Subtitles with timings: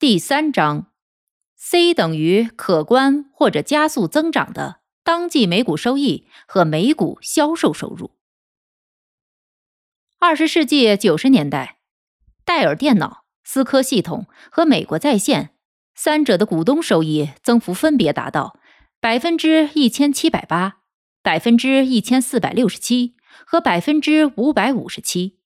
[0.00, 0.92] 第三章
[1.56, 8.12] ，C 等于可观或者加速增长的当季每股收益和每股销售收入。
[10.20, 11.80] 二十世纪九十年代，
[12.44, 15.56] 戴尔电脑、思科系统和美国在线
[15.96, 18.56] 三者的股东收益增幅分别达到
[19.00, 20.82] 百分之一千七百八、
[21.24, 25.40] 百分之一千四百六十七和百分之五百五十七，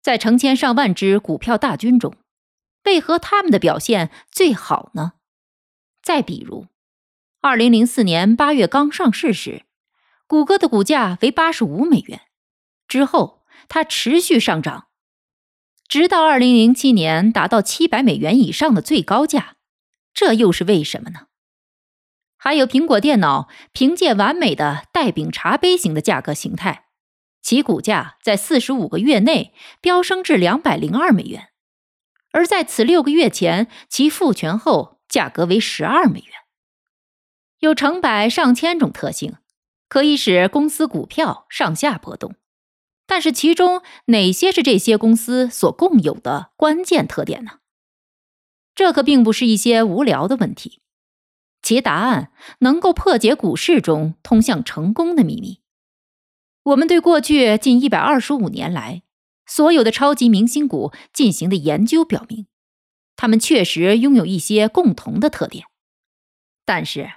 [0.00, 2.14] 在成千上万只股票大军中。
[2.86, 5.12] 为何他们的表现最好呢？
[6.02, 6.68] 再比如，
[7.40, 9.64] 二零零四年八月刚上市时，
[10.26, 12.22] 谷歌的股价为八十五美元，
[12.88, 14.86] 之后它持续上涨，
[15.88, 19.56] 直到二零零七年达到七百美元以上的最高价。
[20.14, 21.26] 这又是为什么呢？
[22.38, 26.86] 还有苹果电脑凭借完美的带柄茶杯型的价格形态，
[27.42, 31.48] 其股价在四十五个月内飙升至两百零二美元。
[32.36, 36.28] 而在此六个月前，其复权后价格为十二美元。
[37.60, 39.36] 有成百上千种特性，
[39.88, 42.34] 可以使公司股票上下波动。
[43.06, 47.52] 但是其中哪些是这些公司所共有的关键特点呢？
[48.74, 50.82] 这可并不是一些无聊的问题，
[51.62, 55.62] 其答案能够破解股市中通向成功的秘密。
[56.64, 59.04] 我们对过去近一百二十五年来。
[59.46, 62.46] 所有的超级明星股进行的研究表明，
[63.14, 65.66] 他们确实拥有一些共同的特点。
[66.64, 67.12] 但是，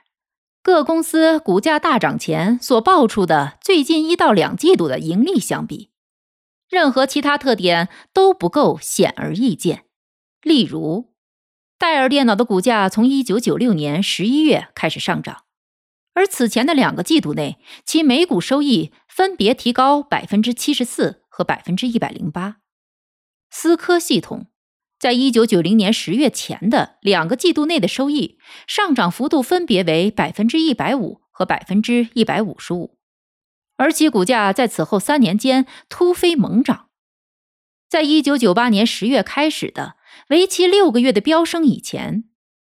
[0.62, 5.89] 各公司股价大涨前所爆出的最近一到两季度的盈利相比，
[6.69, 9.85] 任何其他特点都不够显而易见。
[10.44, 11.13] 例如，
[11.79, 15.45] 戴尔电脑的股价从一九九六年十一月开始上涨，
[16.13, 21.23] 而此前的两个季度内，其每股收益分别提高百分之七十四。
[21.39, 22.57] 和百分之一百零八，
[23.50, 24.47] 思科系统
[25.00, 32.97] 在一九九零年十月前的两个季度内的收益上涨幅度分别为百分之一百五和百分之一百五十五，
[33.77, 36.89] 而其股价在此后三年间突飞猛涨。
[37.88, 39.95] 在一九九八年十月开始的
[40.27, 42.25] 为期六个月的飙升以前，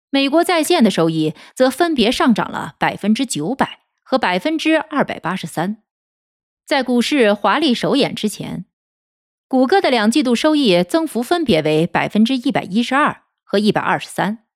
[0.09, 5.83] 美国在线的收益则分别上涨了百分之九百和百分之二百八十三。
[6.65, 8.65] 在股市华丽首演之前，
[9.47, 14.47] 谷歌的两季度收益增幅分别为百分之一百一十二和一百二十三。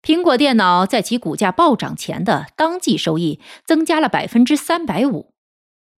[0.00, 5.34] 苹果电脑在其股价暴涨前的当季收益增加了百分之三百五，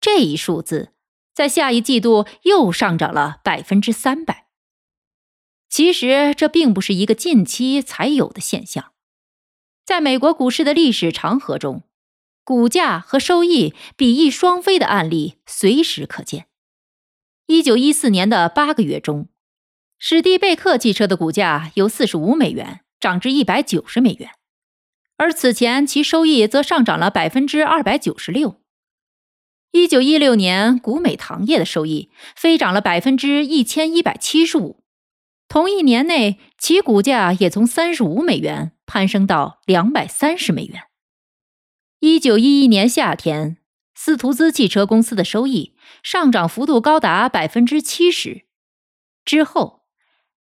[0.01, 0.93] 这一数字
[1.35, 4.47] 在下一季度又上涨了百分之三百。
[5.69, 8.93] 其实这并不是一个近期才有的现象，
[9.85, 11.83] 在美国股市的历史长河中。
[12.49, 16.47] 股价和收益比翼双飞的案例随时可见。
[17.47, 19.29] 一九一四年的八个月中，
[19.99, 24.31] 史蒂贝克汽车的股价由四十五美元涨至一百九十美元，
[25.19, 28.59] 而此前其收益则上涨了百分之二百九十六。
[29.73, 34.83] 一九一六年，古美糖业的收益飞涨了百分之一千一百七十五，
[35.49, 40.85] 同一年内，其股价也从三十五美元攀升到两百三十美元。
[42.01, 43.57] 一九一一年夏天，
[43.93, 48.45] 斯图兹汽车公司的收益上涨幅度高达百分之七十。
[49.25, 49.83] 之后，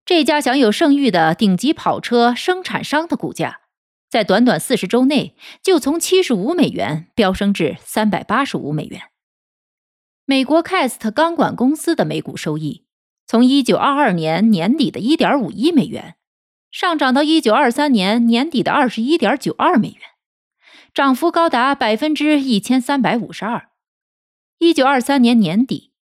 [0.06, 3.62] 这家享有盛誉的顶级跑车生产商的股价，
[4.07, 9.01] 在短短四十周内就从七十五美元飙升至三百八十五美元。
[10.25, 12.86] 美国 Cast 钢管公司的每股收益，
[13.25, 16.18] 从一九二二年年底的一点五一美元，
[16.69, 20.01] 上涨到一九二三年年底的二十一点九二美元。
[20.97, 23.69] 涨幅高达百分之一千三百五十二。
[24.57, 25.94] 一九二三年年底，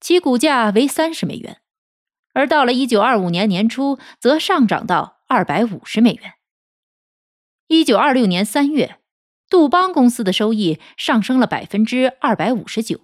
[0.00, 1.60] 其股价为三十美元，
[2.32, 6.32] 而到了一九二五年年初，则上涨到二百五十美元。
[7.66, 9.00] 一九二六年三月，
[9.50, 13.00] 杜邦公司的收益上升了百分之二百五十九，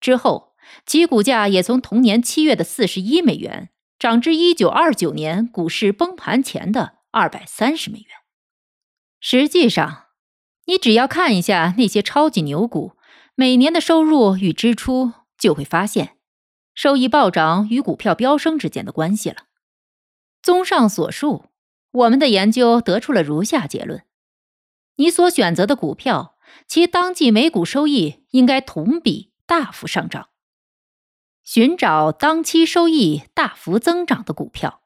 [0.00, 8.08] 之后其股价也从同年七月的四十一美元涨至一九二九年股市崩盘前的二百三十美元。
[9.20, 10.06] 实际上，
[10.66, 12.92] 你只要看一下那些超级牛股
[13.34, 16.16] 每年的收入与支出，就会发现，
[16.74, 19.46] 收益暴涨与股票飙升之间的关系了。
[20.42, 21.46] 综上所述，
[21.90, 24.04] 我们的研究得出了如下结论：
[24.96, 26.36] 你所选择的股票，
[26.66, 30.28] 其当季每股收益应该同比大幅上涨。
[31.42, 34.81] 寻找当期收益大幅增长的股票。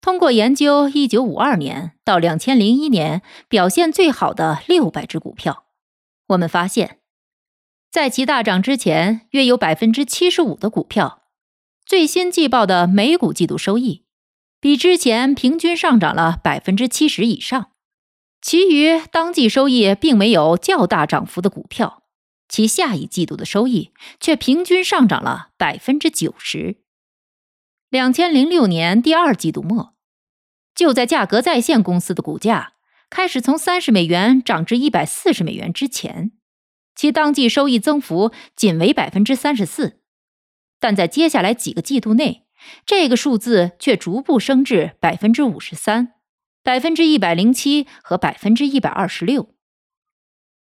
[0.00, 5.64] 通过研究1952年到2001年表现最好的600只股票，
[6.28, 6.98] 我们发现，
[7.90, 11.24] 在其大涨之前，约有75%的股票
[11.84, 14.04] 最新季报的每股季度收益
[14.60, 17.72] 比之前平均上涨了70%以上。
[18.40, 22.04] 其余当季收益并没有较大涨幅的股票。
[22.48, 26.78] 其下一季度的收益却平均上涨了百分之九十。
[27.90, 29.94] 两千零六年第二季度末，
[30.76, 32.74] 就在价格在线公司的股价
[33.10, 36.30] 开始从三十美元涨至一百四十美元之前，
[36.94, 40.02] 其当季收益增幅仅为百分之三十四。
[40.78, 42.46] 但在接下来几个季度内，
[42.86, 46.12] 这个数字却逐步升至百分之五十三、
[46.62, 49.52] 百分之一百零七和百分之一百二十六。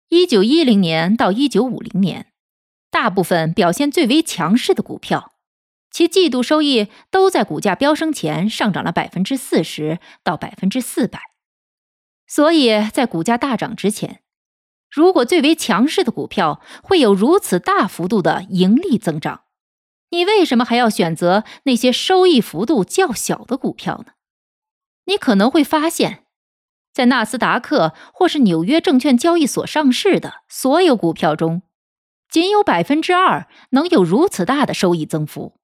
[0.07, 2.31] 一九一零年到一九五零年，
[2.89, 5.33] 大部分表现最为强势的股票，
[5.89, 11.19] 其季度收益都在股价飙升前上涨了百分之四十到百分之四百。
[12.27, 14.21] 所以在股价大涨之前，
[14.91, 19.43] 如果最为强势的股票会有如此大幅度的盈利增长，
[20.09, 24.13] 你为什么还要选择那些收益幅度较小的股票呢？
[25.05, 26.25] 你可能会发现。
[26.93, 31.61] 在纳斯达克或是纽约证券交易所上市的所有股票中，
[32.27, 35.56] 仅有百分之二能有如此大的收益增幅。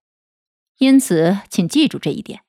[0.77, 2.41] 因此，请记住这一点：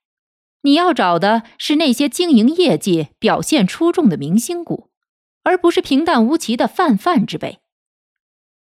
[0.63, 4.91] 你要找的是那些经营业绩表现出众的明星股，
[5.43, 7.61] 而不是平淡无奇的泛泛之辈。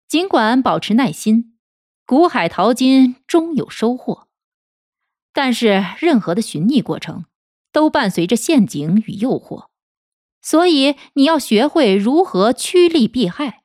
[0.07, 1.57] 尽管保持耐心，
[2.05, 4.27] 股海淘金终有收获，
[5.31, 7.25] 但是任何的寻觅过程
[7.71, 9.67] 都伴随着陷阱与诱惑。
[10.41, 13.61] 所以你要学会如何趋利避害。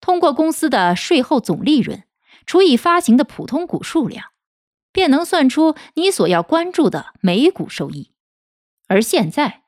[0.00, 2.02] 通过公司的税后总利润
[2.44, 4.31] 除以发行的普通股数量，
[4.92, 8.12] 便能算出你所要关注的每股收益。
[8.86, 9.62] 而现在，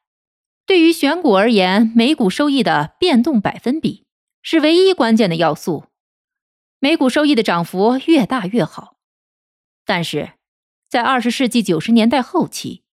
[0.67, 4.07] 对于选股而言，每股收益的变动百分比
[4.43, 5.87] 是唯一关键的要素。
[6.79, 8.97] 每股收益的涨幅越大越好。
[9.87, 10.35] 但是，
[10.89, 12.85] 在二十世纪九十年代后期，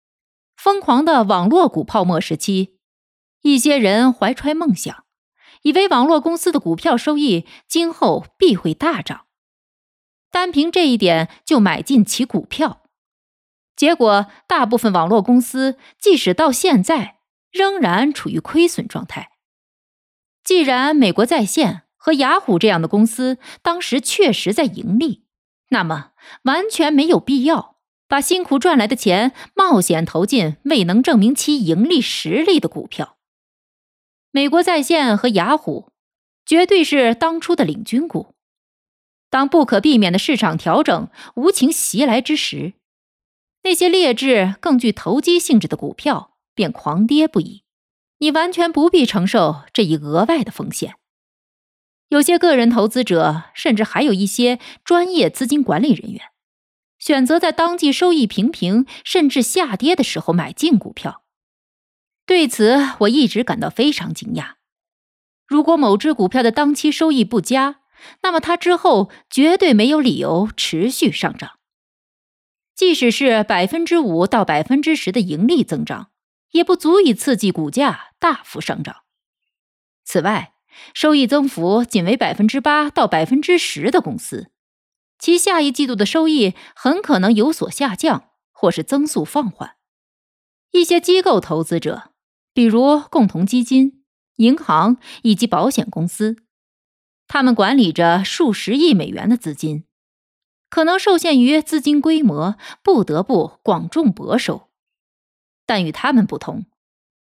[0.56, 2.79] 疯狂的网络股泡沫时期。
[3.43, 5.05] 一些人怀揣梦想，
[5.62, 9.26] 以为网络公司的股票收益今后必会大涨，
[10.31, 12.82] 单凭这一点就买进其股票。
[13.77, 17.17] 结果，大部分网络公司即使到现在
[17.50, 19.31] 仍然处于亏损状态。
[20.44, 25.25] 既然美国在线和雅虎这样的公司当时确实在盈利，
[25.69, 26.12] 那么
[26.43, 27.76] 完全没有必要
[28.09, 33.17] 把辛苦赚来的钱冒险投进未能证明其盈利实力的股票。
[34.31, 35.93] 美国在线和雅虎
[36.44, 38.35] 绝对是当初的领军股。
[39.31, 42.75] 当不可避免的市场调整无情袭来之时，
[43.62, 47.62] 那些劣质、更具投机性质的股票便狂跌不已。
[48.19, 50.97] 你完全不必承受这一额外的风险。
[52.09, 56.25] 有些个人投资者，甚至还有一些专业资金管理人员，
[56.99, 61.23] 选择在当季收益平平甚至下跌的时候买进股票。
[62.26, 64.54] 对此，我一直感到非常惊讶。
[65.47, 67.79] 如果某只股票的当期收益不佳，
[68.23, 71.59] 那么它之后绝对没有理由持续上涨。
[72.75, 76.11] 即使是百分之五到百分之十的盈利增长，
[76.52, 79.02] 也不足以刺激股价大幅上涨。
[80.04, 80.54] 此外，
[80.95, 84.50] 收益增幅仅为百分之八到百分之十的公司，
[85.19, 89.76] 其下一季度的收益很可能有所下降，或是增速放缓。
[90.71, 92.09] 一些机构投资者。
[92.52, 94.02] 比如共同基金、
[94.37, 96.37] 银行以及保险公司，
[97.32, 99.84] 他们管理着数十亿美元的资金，
[100.68, 104.68] 可能受限于资金规模，不得不广种薄收。
[105.64, 106.66] 但与他们不同，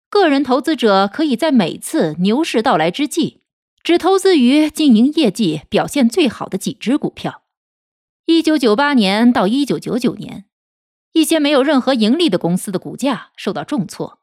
[0.10, 3.44] 个人投资者可以在每次牛市到来之际，
[3.82, 7.44] 只投资于经营业绩表现最好的几只股票。
[8.26, 10.44] 一九九八年到一九九九年，
[11.14, 14.20] 一些没有任何盈利的公司的股价受到重挫。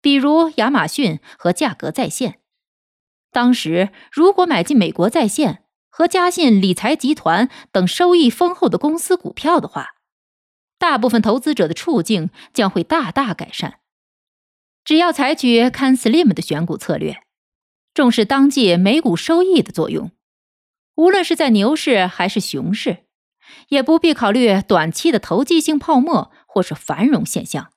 [0.00, 2.39] 比如亚马逊和价格在线，
[3.32, 9.94] 当时如果买进美国在线和嘉信理财集团等收益丰厚的公司股票的话，
[10.78, 13.80] 大部分投资者的处境将会大大改善。
[14.84, 17.22] 只要采取看 slim 的选股策略，
[17.92, 20.10] 重视当季每股收益的作用，
[20.96, 23.04] 无论是在牛市还是熊市，
[23.68, 27.70] 也不必考虑短期的投机性泡沫或是繁荣现象。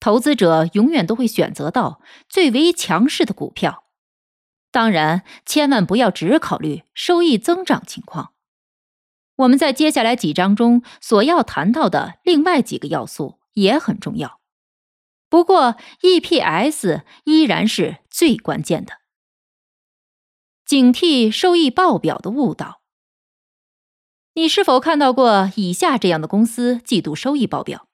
[0.00, 3.84] 投资者永远都会选择到最为强势的股票。
[4.76, 8.34] 当然，千万不要只考虑收益增长情况。
[9.36, 14.38] 我们在接下来几章中所要谈到的另外几个要素也很重要，
[15.30, 18.98] 不过 EPS 依然是最关键的。
[20.66, 22.82] 警惕收益报表的误导。
[24.34, 27.88] 你是否看到过以下这样的公司季度收益报表？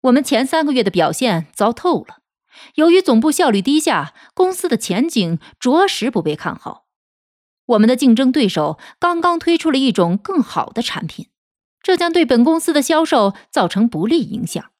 [0.00, 2.23] 我们前三个月的表现糟透了。
[2.74, 6.86] 由于总部效率低下，公司的前景着实不被看好。
[7.66, 11.28] 我们的竞争对手刚刚推出了一种更好的产品，
[11.82, 14.70] 这将对本公司的销售造成不利影响。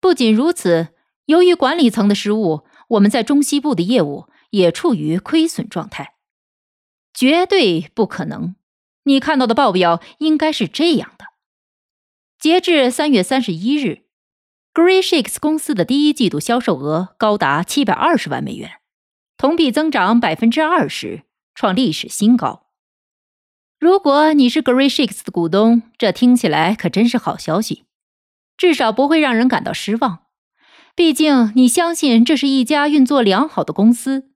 [0.00, 0.88] 不仅如此，
[1.26, 6.14] 由于管理层的失误，我们在中西部的业务也处于亏损状态。
[7.14, 8.56] 绝对不可能！
[9.04, 11.26] 你看到的报表应该是这样的：
[12.38, 14.07] 截至三月三十一日。
[14.74, 18.70] Grayshakes 公司的第一季度销售额高达七百二十万美元，
[19.36, 22.66] 同比增长百分之二十，创历史新高。
[23.80, 27.84] 如果你是 Grayshakes 的股东，这听起来可真是好消息，
[28.56, 30.20] 至少不会让人感到失望。
[30.94, 34.30] 毕竟你相信这是一家运作良好的公司，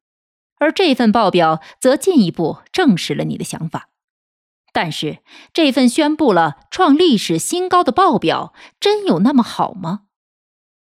[0.59, 3.89] 而这份报表则进一步证实了你的想法。
[4.73, 5.19] 但是，
[5.53, 10.03] 这份宣布了创历史新高的报表真有那么好吗？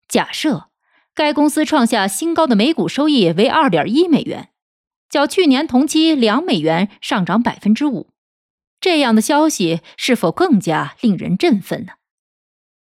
[0.09, 0.69] 假设
[1.13, 4.49] 该公司创下新高的每股收益为二点一美元，
[5.07, 8.09] 较去年同期两美元上涨百分之五，
[8.81, 11.93] 这样的消息是否更加令人振奋呢？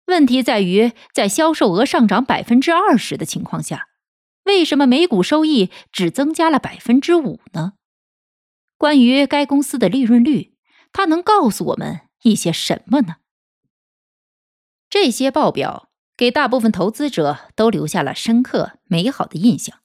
[0.07, 3.89] 问题在于，在销售额上涨百分之二十的情况下，
[4.45, 7.73] 为什么每股收益只增加了百分之五呢？
[8.77, 10.59] 关于该公司的利润率，
[10.93, 13.17] 它能告诉我们一些什么呢？
[14.91, 15.89] 这些报表。
[16.17, 19.81] 给大部分投资者都留下了深刻美好的印象，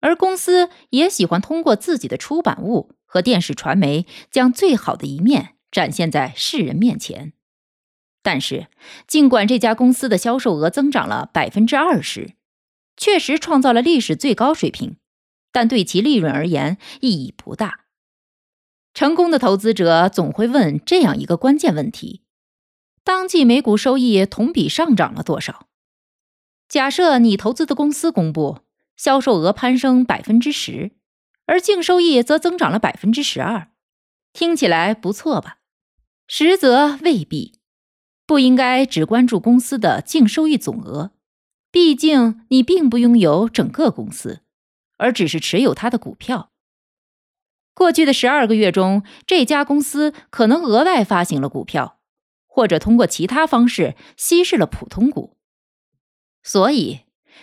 [0.00, 7.32] 而公司也喜欢通过自己的出版物和电视传媒将最好的一面展现在世人面前。
[8.22, 8.68] 但是，
[9.06, 12.34] 尽管这家公司的销售额增长了百分之二十，
[12.96, 14.96] 确实创造了历史最高水平，
[15.52, 17.80] 但对其利润而言意义不大。
[18.94, 22.23] 成功的投资者总会问这样一个关键问题。
[23.04, 25.68] 当季每股收益同比上涨了多少？
[26.66, 28.60] 假设你投资的公司公布
[28.96, 30.92] 销售额攀升百分之十，
[31.44, 33.68] 而净收益则增长了百分之十二，
[34.32, 35.58] 听起来不错吧？
[36.26, 37.60] 实则未必。
[38.26, 41.10] 不应该只关注公司的净收益总额，
[41.70, 44.40] 毕竟你并不拥有整个公司，
[44.96, 46.50] 而只是持有它的股票。
[47.74, 51.93] 过去的十二个月中，这家公司可能额外发行了股票。
[52.54, 55.36] 或者通过其他方式稀释了普通股，
[56.44, 57.00] 所以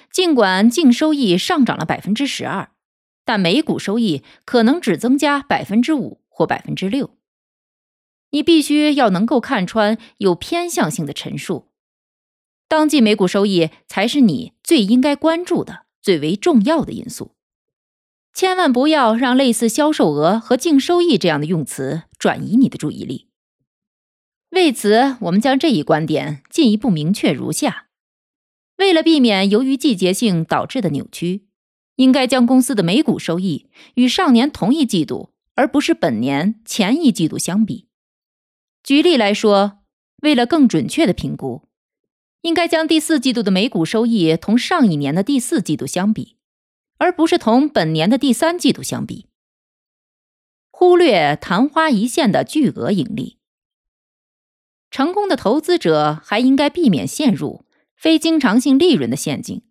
[0.10, 2.72] 尽管净收益上涨了百分之十二，
[3.26, 7.18] 但每股收益可能只增加百分之五或百分之六。
[8.30, 11.68] 你必须要能够看穿有偏向性的陈述，
[12.70, 17.36] 当季每股收益才是你最应该关注的最为重要的因素。
[18.34, 23.28] 千万不要让类似销售额和净收益这样的用词转移你的注意力。
[24.52, 27.88] 为此，我们将这一观点进一步明确如下：
[28.78, 31.48] 为了避免由于季节性导致的扭曲，
[31.96, 37.88] 应该将公司的每股收益与上年同一季度，而不是本年前一季度相比。
[38.84, 39.80] 举例来说，
[40.22, 41.70] 为了更准确的评估，
[42.42, 46.36] 应该将第四季度的每股收益同上一年的第四季度相比，
[46.98, 49.28] 而不是同本年的第三季度相比。
[50.72, 53.38] 忽略昙花一现的巨额盈利。
[54.92, 59.64] 成功的投资者还应该避免陷入非经常性利润的陷阱。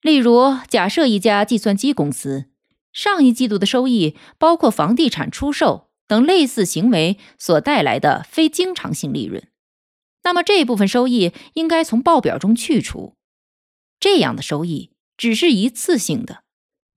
[0.00, 2.46] 例如，假设一家计算机公司
[2.92, 9.48] 上一季度的收益包括房地产出售等类似行为所带来的非经常性利润，
[10.22, 13.16] 那么这部分收益应该从报表中去除。
[14.00, 16.44] 这样的收益只是一次性的，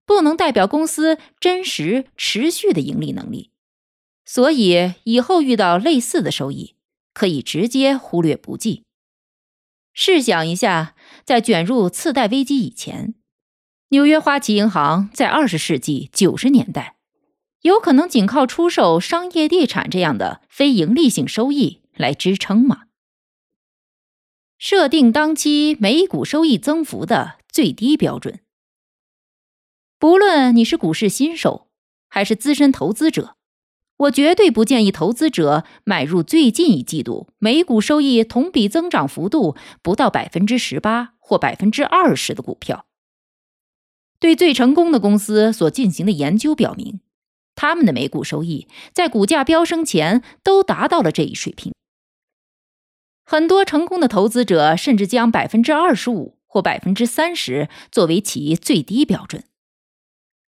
[0.06, 3.52] 不能代表公司真实持续的盈利能力。
[4.26, 6.76] 所以，以后遇到类似的收益，
[7.20, 8.86] 可以直接忽略不计。
[9.92, 10.96] 试想一下，
[11.26, 13.16] 在卷入次贷危机以前，
[13.90, 16.96] 纽约花旗银行在二十世纪九十年代，
[17.64, 22.84] 有可能仅靠出售商业地产这样的非盈利性收益来支撑吗？
[24.58, 28.40] 设定当期每股收益增幅的最低标准。
[29.98, 31.68] 不论你是股市新手
[32.08, 33.36] 还是资深投资者，
[34.00, 42.86] 我绝对不建议投资者买入最近一季度每股收益同比增长幅度不到百分之十八或百分之二十的股票。
[44.18, 47.02] 对最成功的公司所进行的研究表明，
[47.56, 51.74] 他们的每股收益在股价飙升前都达到了这一水平。
[53.26, 59.44] 很多成功的投资者甚至将百分之二十五或百分之三十作为其最低标准。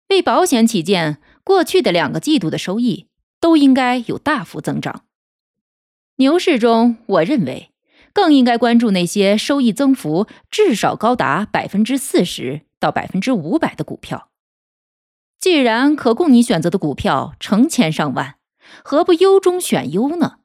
[0.09, 3.07] 为保险起见，过去的两个季度的收益
[3.41, 5.03] 都应该有大幅增长。
[6.15, 7.71] 牛市中，我认为
[8.13, 14.29] 更应该关注那些收益增幅至少高达百分之四十到百分之五百的股票。
[15.39, 18.35] 既然可供你选择的股票成千上万，
[18.83, 20.37] 何不优中选优呢？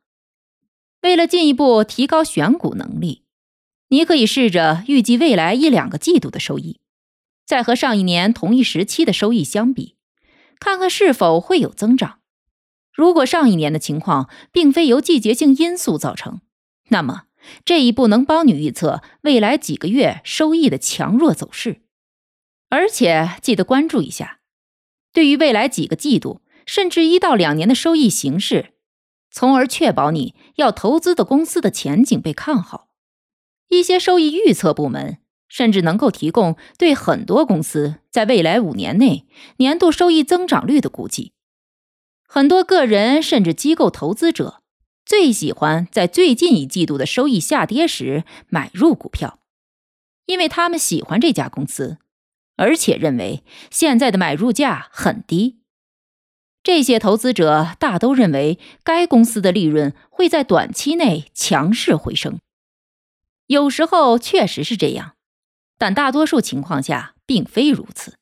[1.03, 3.25] 为了进一步提高选股能力，
[3.89, 6.81] 你可以试着预计未来一两个季度的收益。
[7.45, 9.97] 再和上一年同一时期的收益相比，
[10.59, 12.21] 看看是否会有增长。
[12.97, 16.41] 如果上一年的情况并非由季节性因素造成，
[16.89, 17.25] 那么
[17.65, 21.83] 这一步能帮你预测未来几个月收益的强弱走势。
[22.71, 24.41] 而且记得关注一下，
[25.13, 28.73] 对于未来几个季度甚至一到两年的收益形势，
[29.31, 32.89] 从而确保你要投资的公司的前景被看好。
[33.69, 35.19] 一些收益预测部门。
[35.49, 41.35] 甚至能够提供对很多公司在未来五年内年度收益增长率的估计。
[42.27, 44.63] 很多个人甚至机构投资者
[45.05, 49.39] 最喜欢在最近一季度的收益下跌时买入股票，
[50.27, 51.99] 因为他们喜欢这家公司，
[52.57, 55.61] 而且认为现在的买入价很低。
[56.63, 62.41] 这些投资者大都认为该公司的利润会在短期内强势回升。
[63.47, 65.13] 有时候确实是这样。
[65.79, 68.17] 但大多数情况下并非如此。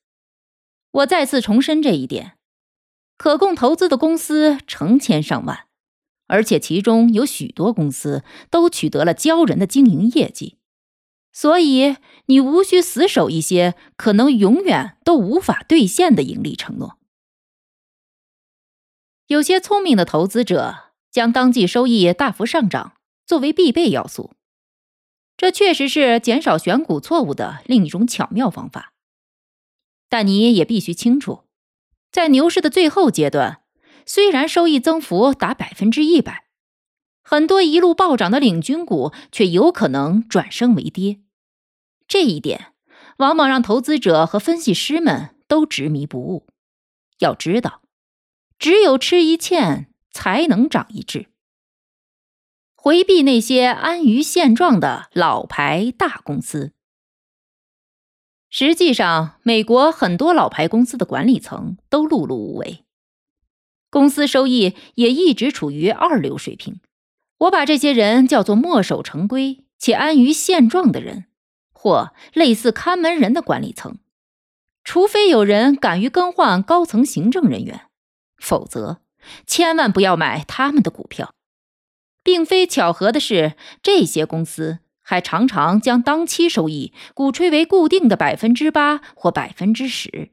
[0.91, 2.33] 我再次重申这一点：
[3.17, 5.67] 可供投资的公司成千上万，
[6.27, 10.59] 而且其中有许多公司都取得了骄人的经营业绩。
[11.33, 11.97] 所以，
[12.27, 16.99] 你无需死守一些可能永远都无法兑现的盈利承诺。
[19.27, 22.93] 有些聪明的投资者将当季收益大幅上涨
[23.27, 24.33] 作为必备要素。
[25.37, 28.93] 这确实是减少选股错误的另一种巧妙方法，
[30.09, 31.43] 但你也必须清楚，
[32.15, 33.63] 在牛市的最后阶段，
[34.07, 36.45] 虽然收益增幅达百分之一百，
[37.25, 41.19] 很多一路暴涨的领军股却有可能转升为跌。
[42.07, 42.73] 这一点
[43.17, 46.47] 往往让投资者和分析师们都执迷不悟。
[47.19, 47.83] 要知道，
[48.61, 51.27] 只有吃一堑，才能长一智。
[52.77, 56.75] 回避那些安于现状的老牌大公司。
[58.57, 62.85] 实际上，美国很多老牌公司的管理层都碌碌无为，
[63.91, 66.79] 公司收益也一直处于二流水平。
[67.39, 71.25] 我把这些人叫做墨守成规且安于现状的人，
[71.73, 73.99] 或类似看门人的管理层。
[74.85, 77.89] 除非有人敢于更换高层行政人员，
[78.37, 79.01] 否则
[79.49, 81.35] 千万不要买他们的股票。
[82.23, 90.31] 并非巧合的是，这些公司还常常将当期收益鼓吹为固定的百分之八或百分之十，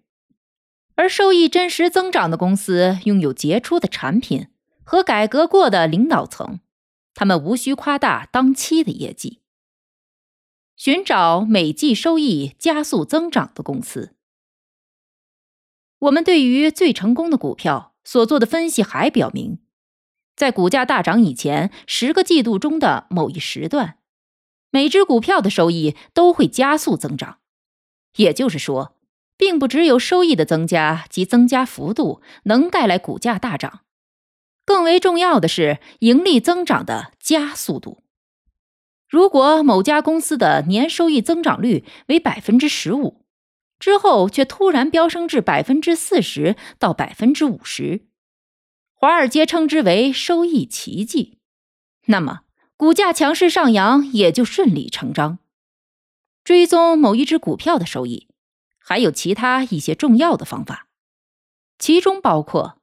[0.95, 4.47] 而收益真实增长的公司拥有杰出的产品
[4.83, 6.61] 和改革过的领导层，
[7.13, 9.41] 他们无需夸大当期的业绩。
[10.77, 14.15] 寻找每季收益加速增长的公司。
[15.99, 19.59] 我们对于最成功的股票所做的分析还表明。
[20.35, 23.99] 在股价大涨以前十个季度中的某一时段，
[24.71, 27.37] 每只股票的收益都会加速增长。
[28.15, 28.97] 也就是说，
[29.37, 33.81] 并不只有收益的增加及增加幅度能带来股价大涨，
[34.65, 38.03] 更为重要的是盈利增长的加速度。
[39.09, 43.25] 如果某家公司的年收益增长率为百分之十五，
[43.79, 48.05] 之后却突然飙升至百分之四十到百分之五十。
[48.93, 51.39] 华尔街称之为收益奇迹，
[52.05, 52.41] 那么
[52.81, 55.37] 股价强势上扬也就顺理成章。
[56.43, 58.27] 追踪某一只股票的收益，
[58.79, 60.87] 还有其他一些重要的方法，
[61.77, 62.79] 其中包括：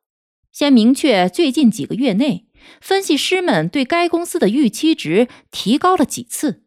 [0.53, 2.47] 先明确最近几个月内
[2.81, 6.63] 分析师们对该公司的预期值提高了几次，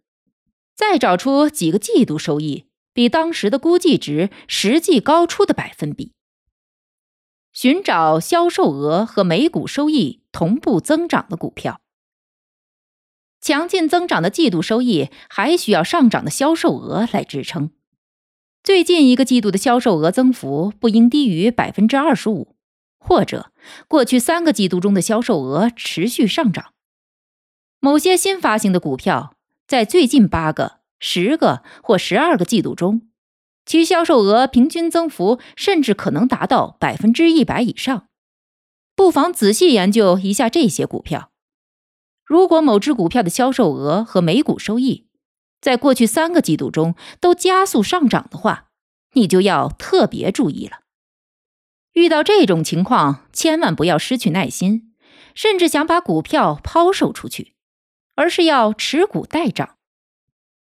[0.76, 6.12] 再找出几个季度收益比当时的估计值实际高出的百分比。
[7.54, 11.81] 寻找销售额和每股收益同步增长的股票。
[13.42, 17.72] 强劲增长的季度收益还需要上涨的销售额来支撑。
[18.64, 22.56] 最近一个季度的销售额增幅不应低于百分之二十五，
[23.00, 23.52] 或者
[23.88, 26.74] 过去三个季度中的销售额持续上涨。
[27.80, 33.02] 某些新发行的股票在最近八个、十个或十二个季度中，
[33.66, 38.06] 其销售额平均增幅甚至可能达到百分之一百以上。
[38.96, 41.31] 不妨仔细研究一下这些股票。
[42.32, 45.06] 如果某只股票的销售额和每股收益
[45.60, 48.70] 在过去三个季度中都加速上涨的话，
[49.16, 50.78] 你就要特别注意了。
[51.92, 54.94] 遇到这种情况，千万不要失去耐心，
[55.36, 57.52] 甚至想把股票抛售出去，
[58.16, 59.76] 而是要持股待涨。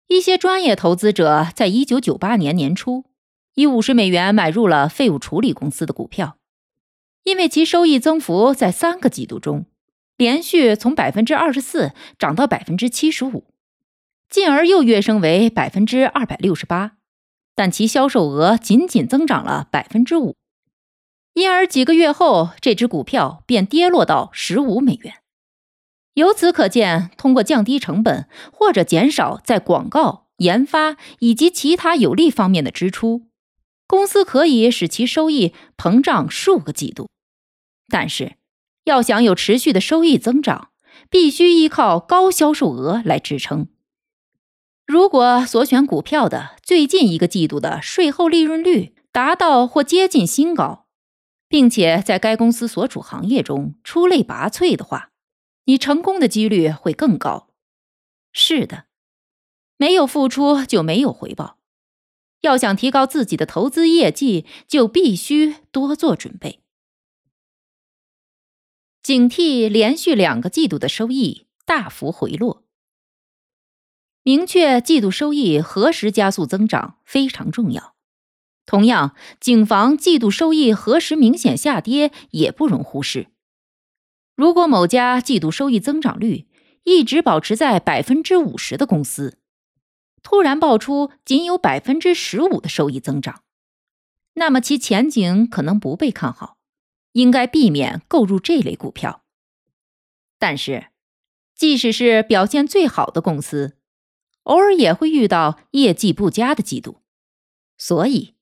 [0.07, 3.05] 一些专业投资者在一九九八年年初
[3.53, 6.39] 以五十美元买入了废物处理公司的股票，
[7.23, 9.67] 因为其收益增幅在三个季度中
[10.23, 13.43] 连续从百分之二十四涨到百分之七十五，
[14.29, 16.93] 进而又跃升为百分之二百六十八，
[17.53, 20.37] 但其销售额仅仅增长了百分之五。
[21.33, 25.15] 因而几个月后，这只股票便跌落到十五美元。
[26.13, 33.23] 由此可见，通过降低成本或者减少在广告、研发以及其他有利方面的支出，
[33.85, 37.09] 公司可以使其收益膨胀数个季度。
[37.89, 38.37] 但是，
[38.85, 40.69] 要想有持续的收益增长，
[41.09, 43.67] 必须依靠高销售额来支撑。
[44.85, 50.87] 如果所选股票的最近一个季度的税后利润率达到或接近新高，
[51.47, 55.11] 并且在该公司所处行业中出类拔萃的话，
[55.65, 57.49] 你成功的几率会更高。
[58.33, 58.85] 是的，
[59.77, 61.59] 没有付出就没有回报。
[62.41, 66.62] 要想提高自己的投资业绩，就必须多做准备。
[69.03, 72.63] 警惕连续两个季度的收益大幅回落。
[74.23, 77.95] 明确季度收益何时加速增长非常重要。
[78.65, 83.27] 同样，谨防季度收益何时明显下跌也不容忽视。
[84.37, 86.47] 如果某家季度收益增长率
[86.83, 89.37] 一直保持在百分之五十的公司，
[90.21, 93.43] 突然爆出仅有百分之十五的收益增长，
[94.35, 96.52] 那么其前景可能不被看好，
[97.13, 99.23] 应该避免购入这类股票。
[100.37, 100.89] 但是，
[101.55, 103.77] 即使是表现最好的公司，
[104.43, 106.99] 偶尔也会遇到业绩不佳的季度，
[107.77, 108.35] 所以。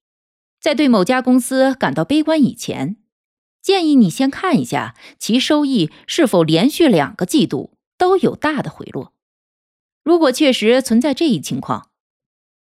[0.60, 2.98] 在对某家公司感到悲观以前，
[3.64, 9.16] 建议你先看一下其收益是否连续两个季度都有大的回落。
[10.04, 11.90] 如果确实存在这一情况，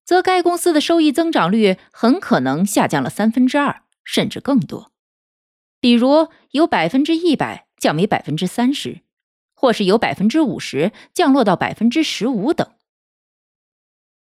[0.04, 4.91] 则该公司的收益增长率很可能下降了三分之二甚至更多，
[5.86, 9.02] 比如由百分之一百降为百分之三十，
[9.54, 12.71] 或是由百分之五十降落到百分之十五等。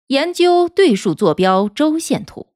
[0.09, 2.49] 研究对数坐标周线图。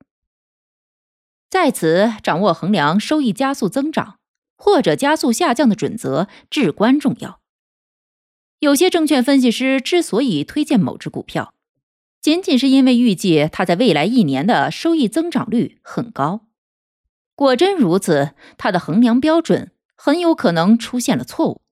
[1.49, 4.19] 在此，掌握衡量收益加速增长
[4.57, 7.39] 或者加速下降的准则至关重要。
[8.59, 11.55] 有些证券分析师之所以推荐某只股票，
[12.21, 16.49] 仅仅是因为预计它在未来一年的收益增长率很高。
[17.41, 21.63] 果真如此，它的衡量标准很有可能出现了错误。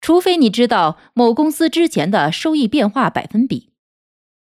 [0.00, 3.72] 除非你知道某公司之前的收益变化百分比，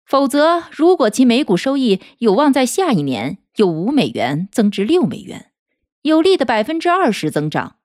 [0.06, 5.52] 否则，如果其每股收益有望在下一年，由五美元增至六美元，
[6.00, 7.76] 有利的百分之二十增长，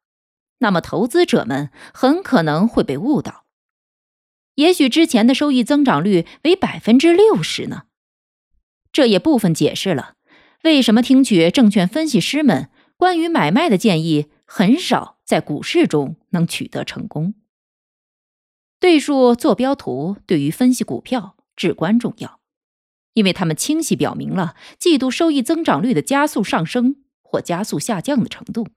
[0.60, 3.44] 那么投资者们很可能会被误导。
[4.56, 7.84] 也许之前的收益增长率为百分之六十呢？
[8.94, 10.14] 这也部分解释了
[10.64, 17.34] 为什么听取证券分析师们关于买卖的建议，很少在股市中能取得成功。
[18.80, 22.40] 对数坐标图对于分析股票至关重要。
[23.14, 28.68] 因为他们清晰表明了季度收益增长率的加速上升或加速下降的程度，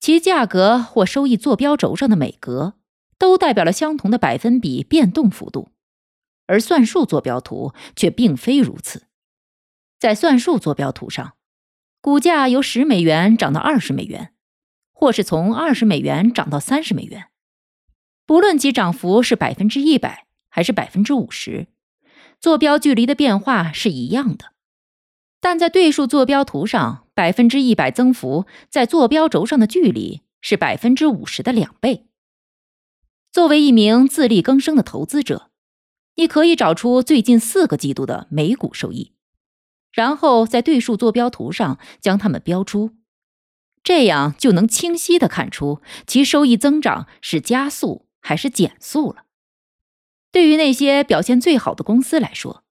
[0.00, 2.74] 其价格或收益坐标轴上的每格
[3.16, 5.70] 都代表了相同的百分比变动幅度，
[6.46, 9.04] 而算术坐标图却并非如此。
[10.02, 11.34] 在算术坐标图上，
[12.00, 14.32] 股价由十美元涨到二十美元，
[14.90, 17.26] 或是从二十美元涨到三十美元，
[18.26, 21.68] 不论其涨幅是百分之一百还是百分之五十。
[22.40, 24.54] 坐标距离的变化是一样的，
[25.40, 32.08] 但在对数坐标图上，百分之一百增幅在坐标轴上的距离是百分之五十的两倍。
[33.30, 35.52] 作为一名自力更生的投资者，
[36.16, 39.12] 你可以找出最近四个季度的每股收益，
[39.92, 42.92] 然后在对数坐标图上将它们标出，
[43.82, 49.24] 这样就能清晰的看出其收益增长是加速还是减速了。
[50.30, 52.64] 对于那些表现最好的公司来说，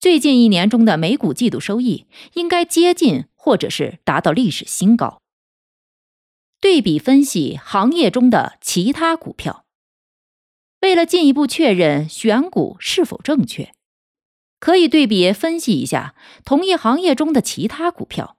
[0.00, 5.20] 最近一年中的每股季度收益应该接近或者是达到历史新高。
[6.60, 9.64] 对比分析行业中的其他股票。
[10.80, 13.72] 为了进一步确认选股是否正确，
[14.60, 18.36] 可以对比分析一下同一行业中的其他股票。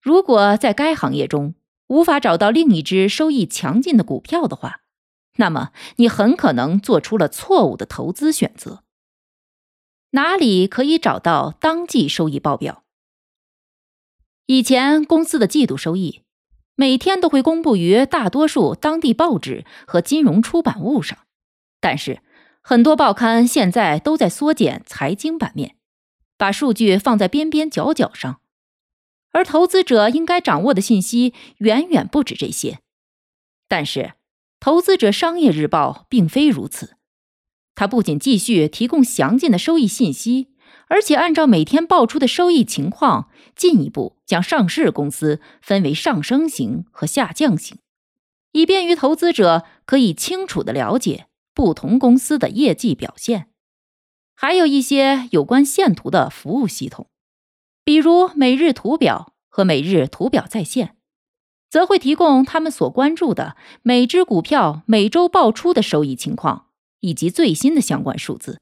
[0.00, 1.54] 如果在该行业中
[1.86, 4.80] 无法找到另一只收益强劲的股票的话，
[5.36, 8.82] 那么你很可能做出了错误的投资选择。
[10.10, 12.84] 哪里可以找到当季收益报表？
[14.46, 16.22] 以前公司的季度收益
[16.76, 21.18] 每天都会公布于大多数当地报纸和金融出版物上，
[21.80, 22.22] 但是
[22.68, 25.76] 很多报刊现在都在缩减财经版面，
[26.36, 28.40] 把数据放在边边角角上，
[29.30, 32.80] 而投资者应该掌握的信息远远不止这些。
[33.68, 34.00] 但是，
[34.58, 36.96] 《投资者商业日报》并非如此。
[37.76, 40.48] 它不仅继续提供详尽的收益信息，
[40.88, 47.78] 而且按照每天报出的收益情况，进一步将上市公司分为上升型和下降型，
[48.50, 53.48] 以便于投资者可以清楚的了解不同公司的业绩表现。
[54.36, 57.08] 还有一些有关线图的服务系统，
[57.82, 60.96] 比如每日图表和每日图表在线，
[61.68, 66.64] 则会提供他们所关注的每只股票每周报出的收益情况。
[67.00, 68.58] 以及最新的相关数字。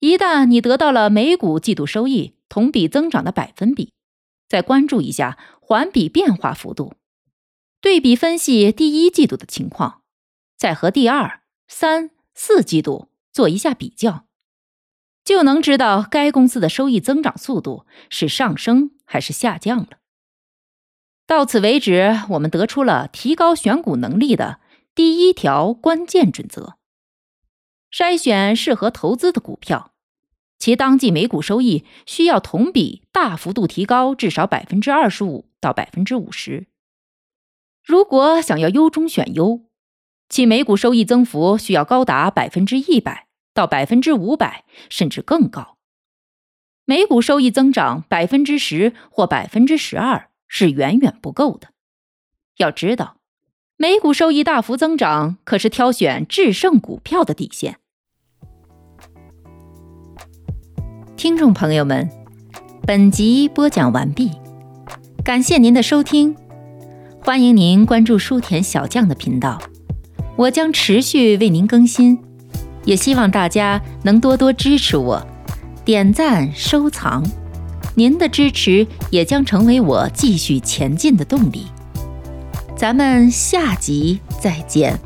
[0.00, 3.92] 一旦你得到了每股季度收益同比增长的百分比，
[4.48, 6.94] 再关注一下环比变化幅度，
[7.80, 10.02] 对比分析第一季度的情况，
[10.58, 14.26] 再和第二、三、四季度做一下比较，
[15.24, 19.98] 就能知道该公司的收益增长速度是上升还是下降了。
[21.26, 24.60] 到此为止，我们得出了提高选股能力的
[24.94, 26.76] 第一条关键准则。
[27.90, 29.92] 筛选适合投资的股票，
[30.58, 36.66] 其当季每股收益需要同比大幅度提高至少百分之二十五到百分之五十。
[37.82, 39.64] 如果想要优中选优，
[40.32, 45.76] 其每股收益增幅需要高达百分之一百到百分之五百，甚至更高。
[46.86, 51.68] 每股收益增长百分之十或百分之十二是远远不够的。
[52.56, 53.18] 要知道，
[53.76, 57.76] 每股收益大幅增长可是挑选制胜股票的底线。
[61.14, 62.08] 听众朋友们，
[62.86, 64.30] 本集播讲完毕，
[65.22, 66.34] 感谢您的收听，
[67.20, 69.60] 欢迎您关注书田小将的频道，
[70.36, 72.18] 我将持续为您更新，
[72.84, 75.24] 也希望大家能多多支持我，
[75.84, 77.22] 点赞收藏，
[77.94, 81.66] 您的支持也将成为我继续前进的动力。
[82.76, 84.98] 咱们下集再见。